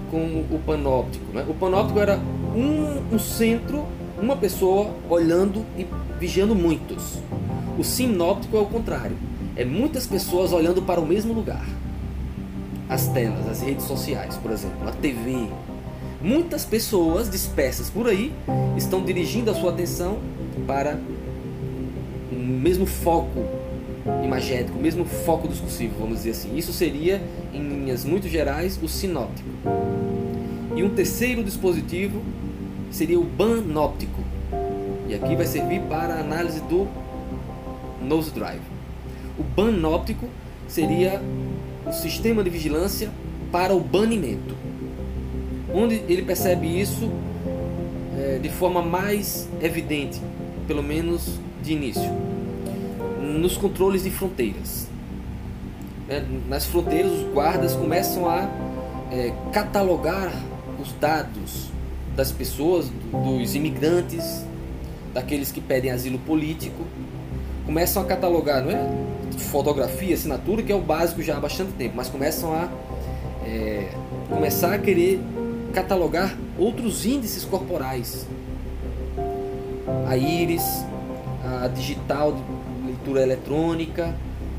[0.09, 1.31] como o panóptico.
[1.31, 1.45] Né?
[1.47, 2.17] O panóptico era
[2.55, 3.85] um, um centro,
[4.19, 5.85] uma pessoa olhando e
[6.19, 7.19] vigiando muitos.
[7.77, 9.15] O sinóptico é o contrário.
[9.55, 11.67] É muitas pessoas olhando para o mesmo lugar.
[12.89, 15.47] As telas, as redes sociais, por exemplo, a TV.
[16.19, 18.33] Muitas pessoas dispersas por aí
[18.75, 20.17] estão dirigindo a sua atenção
[20.65, 20.99] para
[22.31, 23.66] o mesmo foco
[24.23, 26.55] imagético, o mesmo foco discursivo, vamos dizer assim.
[26.57, 27.21] Isso seria,
[27.53, 29.49] em linhas muito gerais, o sinóptico.
[30.75, 32.21] E um terceiro dispositivo
[32.91, 34.23] seria o banóptico.
[35.07, 36.87] E aqui vai servir para a análise do
[38.01, 38.61] nose drive.
[39.37, 40.27] O banóptico
[40.67, 41.21] seria
[41.85, 43.09] o sistema de vigilância
[43.51, 44.55] para o banimento,
[45.73, 47.09] onde ele percebe isso
[48.17, 50.21] é, de forma mais evidente,
[50.67, 52.11] pelo menos de início,
[53.37, 54.87] nos controles de fronteiras.
[56.09, 58.49] É, nas fronteiras, os guardas começam a
[59.11, 60.31] é, catalogar
[60.79, 61.67] os dados
[62.15, 64.43] das pessoas, dos imigrantes,
[65.13, 66.83] daqueles que pedem asilo político,
[67.65, 69.07] começam a catalogar, não é
[69.37, 72.69] fotografia, assinatura, que é o básico já há bastante tempo, mas começam a
[73.45, 73.89] é,
[74.29, 75.19] começar a querer
[75.73, 78.25] catalogar outros índices corporais.
[80.07, 80.63] A íris,
[81.63, 82.35] a digital,
[83.07, 84.13] leitura eletrônica,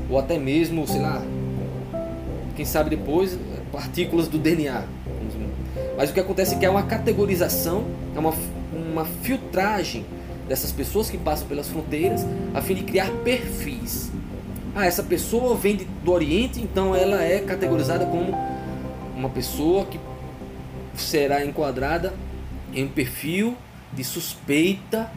[0.09, 1.21] ou até mesmo, sei lá,
[2.55, 3.37] quem sabe depois,
[3.71, 4.83] partículas do DNA.
[5.95, 7.85] Mas o que acontece é que é uma categorização,
[8.15, 8.33] é uma,
[8.73, 10.05] uma filtragem
[10.47, 14.09] dessas pessoas que passam pelas fronteiras a fim de criar perfis.
[14.75, 18.33] Ah, essa pessoa vem do Oriente, então ela é categorizada como
[19.15, 19.99] uma pessoa que
[20.95, 22.13] será enquadrada
[22.73, 23.55] em um perfil
[23.91, 25.11] de suspeita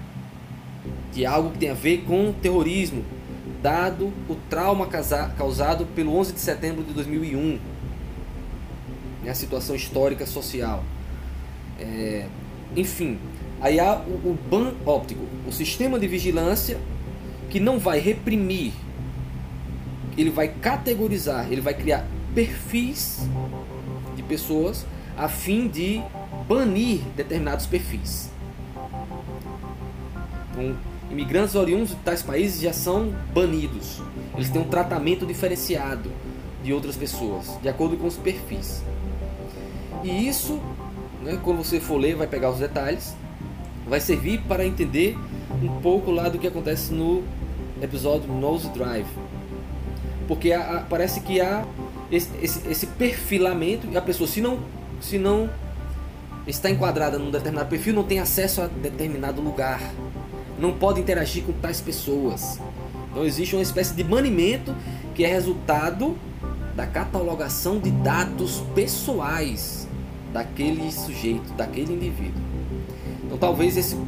[1.13, 3.05] de algo que tem a ver com terrorismo,
[3.63, 4.89] dado o trauma
[5.37, 7.61] causado pelo 11 de setembro de 2001,
[9.23, 10.83] né, a situação histórica social.
[11.79, 12.27] É,
[12.77, 13.19] enfim,
[13.61, 16.79] aí há o, o ban óptico, o sistema de vigilância
[17.49, 18.73] que não vai reprimir,
[20.19, 22.05] ele vai categorizar, ele vai criar
[22.35, 23.29] perfis
[24.17, 24.85] de pessoas
[25.17, 26.03] a fim de
[26.49, 28.31] banir determinados perfis.
[30.53, 34.01] Então, imigrantes oriundos de tais países já são banidos.
[34.35, 36.11] Eles têm um tratamento diferenciado
[36.65, 38.83] de outras pessoas, de acordo com os perfis.
[40.03, 40.59] E isso,
[41.23, 43.15] né, quando você for ler, vai pegar os detalhes,
[43.87, 45.19] vai servir para entender
[45.63, 47.23] um pouco lá do que acontece no
[47.81, 49.07] episódio Nose Drive.
[50.27, 51.65] Porque há, há, parece que há
[52.11, 54.61] esse, esse, esse perfilamento e a pessoa, se não,
[55.01, 55.51] se não
[56.47, 59.81] está enquadrada num determinado perfil, não tem acesso a determinado lugar,
[60.63, 62.61] não pode interagir com tais pessoas.
[63.11, 64.73] Então existe uma espécie de banimento
[65.13, 66.17] que é resultado
[66.77, 69.89] da catalogação de dados pessoais
[70.33, 72.41] daquele sujeito, daquele indivíduo.
[73.25, 73.99] Então talvez esse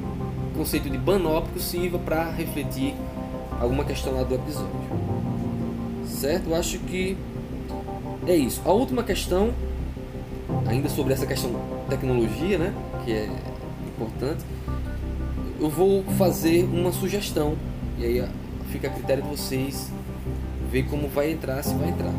[0.57, 2.95] conceito de banópico sirva para refletir
[3.61, 4.71] alguma questão lá do episódio.
[6.07, 6.51] Certo?
[6.51, 7.17] Eu acho que
[8.27, 8.63] é isso.
[8.65, 9.53] A última questão,
[10.67, 11.51] ainda sobre essa questão
[11.91, 12.73] tecnologia, né,
[13.05, 13.29] que é
[13.89, 14.45] importante,
[15.61, 17.55] eu vou fazer uma sugestão
[17.99, 18.29] e aí
[18.71, 19.91] fica a critério de vocês
[20.71, 22.13] ver como vai entrar, se vai entrar.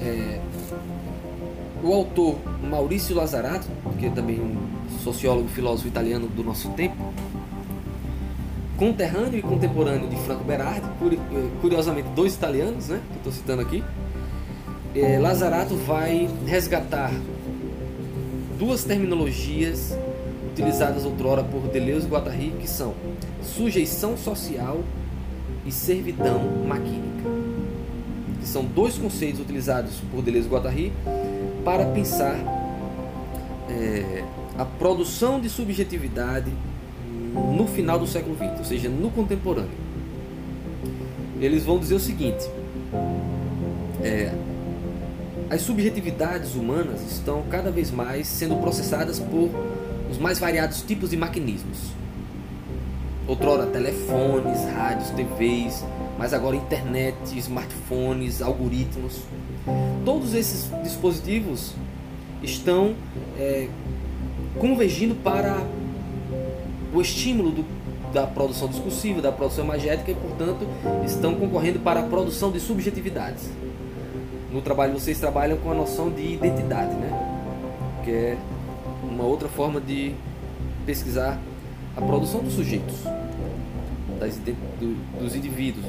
[0.00, 0.40] É,
[1.82, 3.66] o autor Maurício Lazarato,
[3.98, 4.56] que é também um
[5.02, 6.96] sociólogo, filósofo italiano do nosso tempo,
[8.76, 11.16] conterrâneo e contemporâneo de Franco Berardi, eh,
[11.60, 13.84] curiosamente dois italianos, né, que eu estou citando aqui,
[14.94, 17.12] é, Lazarato vai resgatar
[18.58, 19.96] duas terminologias
[20.56, 22.94] utilizadas outrora por Deleuze e Guattari, que são
[23.42, 24.80] sujeição social
[25.66, 27.28] e servidão maquínica.
[28.40, 30.92] Que são dois conceitos utilizados por Deleuze e Guattari
[31.62, 32.36] para pensar
[33.68, 34.24] é,
[34.56, 36.50] a produção de subjetividade
[37.54, 39.68] no final do século XX, ou seja, no contemporâneo.
[41.38, 42.48] Eles vão dizer o seguinte:
[44.02, 44.32] é,
[45.50, 49.50] as subjetividades humanas estão cada vez mais sendo processadas por
[50.10, 51.78] os mais variados tipos de maquinismos.
[53.26, 55.84] Outrora, telefones, rádios, TVs,
[56.18, 59.22] mas agora internet, smartphones, algoritmos.
[60.04, 61.72] Todos esses dispositivos
[62.42, 62.94] estão
[63.38, 63.68] é,
[64.58, 65.60] convergindo para
[66.94, 67.64] o estímulo do,
[68.12, 70.66] da produção discursiva, da produção imagética e, portanto,
[71.04, 73.50] estão concorrendo para a produção de subjetividades
[74.56, 77.10] no trabalho vocês trabalham com a noção de identidade, né?
[78.04, 78.38] Que é
[79.16, 80.14] uma outra forma de
[80.84, 81.40] pesquisar
[81.96, 82.96] a produção dos sujeitos,
[84.20, 85.86] das, do, dos indivíduos.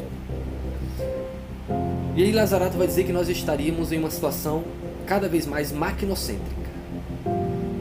[2.16, 4.64] E aí Lazarato vai dizer que nós estaríamos em uma situação
[5.06, 6.72] cada vez mais maquinocêntrica.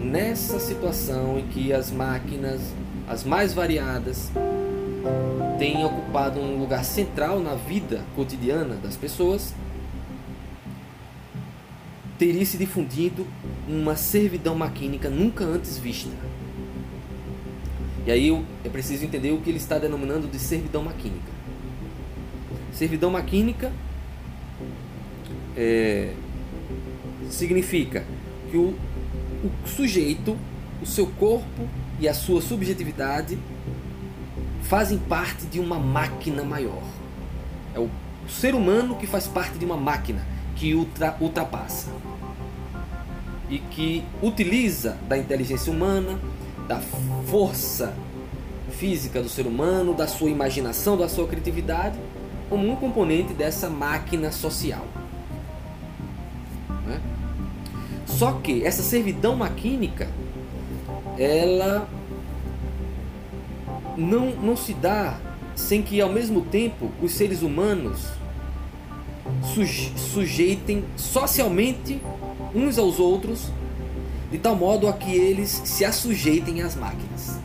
[0.02, 2.60] Nessa situação em que as máquinas,
[3.08, 4.32] as mais variadas,
[5.58, 9.54] têm ocupado um lugar central na vida cotidiana das pessoas,
[12.18, 13.26] teria se difundido
[13.68, 16.10] uma servidão maquínica nunca antes vista.
[18.06, 21.36] E aí é preciso entender o que ele está denominando de servidão maquínica.
[22.72, 23.72] Servidão maquínica
[25.56, 26.12] é,
[27.30, 28.04] significa
[28.50, 28.74] que o,
[29.44, 30.36] o sujeito,
[30.80, 33.38] o seu corpo e a sua subjetividade
[34.62, 36.82] fazem parte de uma máquina maior.
[37.74, 37.88] É o
[38.28, 41.90] ser humano que faz parte de uma máquina que ultra, ultrapassa
[43.48, 46.18] e que utiliza da inteligência humana,
[46.66, 46.80] da
[47.30, 47.94] força
[48.70, 51.98] física do ser humano, da sua imaginação, da sua criatividade,
[52.48, 54.84] como um componente dessa máquina social.
[56.86, 57.00] Né?
[58.06, 60.08] Só que essa servidão maquínica,
[61.16, 61.88] ela
[63.96, 65.18] não, não se dá
[65.54, 68.15] sem que ao mesmo tempo os seres humanos
[69.96, 72.00] sujeitem socialmente
[72.54, 73.50] uns aos outros,
[74.30, 77.38] de tal modo a que eles se assujeitem às máquinas.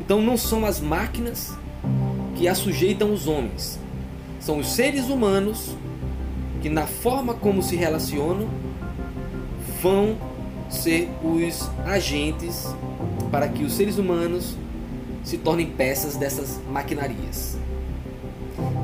[0.00, 1.52] Então não são as máquinas
[2.36, 3.78] que assujeitam os homens,
[4.40, 5.76] são os seres humanos
[6.62, 8.48] que, na forma como se relacionam,
[9.82, 10.16] vão
[10.70, 12.66] ser os agentes
[13.30, 14.56] para que os seres humanos
[15.22, 17.57] se tornem peças dessas maquinarias.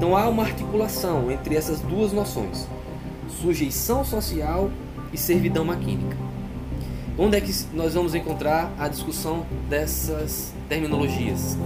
[0.04, 2.68] Então há uma articulação entre essas duas noções:
[3.40, 4.70] sujeição social
[5.10, 6.14] e servidão maquínica.
[7.16, 11.56] Onde é que nós vamos encontrar a discussão dessas terminologias?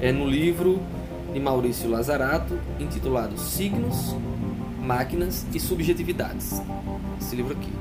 [0.00, 0.80] É no livro
[1.30, 4.16] de Maurício Lazarato, intitulado Signos,
[4.80, 6.62] Máquinas e Subjetividades.
[7.20, 7.72] Esse livro aqui.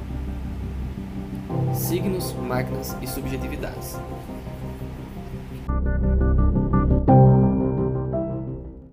[1.74, 3.96] Signos, Máquinas e Subjetividades.